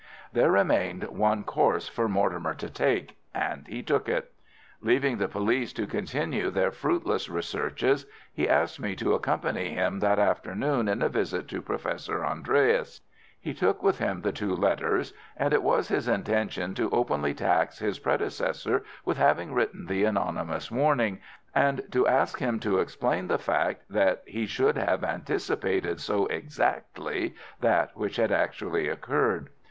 [0.33, 4.31] There remained one course for Mortimer to take, and he took it.
[4.81, 10.17] Leaving the police to continue their fruitless researches, he asked me to accompany him that
[10.17, 13.01] afternoon in a visit to Professor Andreas.
[13.39, 17.77] He took with him the two letters, and it was his intention to openly tax
[17.77, 21.19] his predecessor with having written the anonymous warning,
[21.53, 27.35] and to ask him to explain the fact that he should have anticipated so exactly
[27.59, 29.49] that which had actually occurred.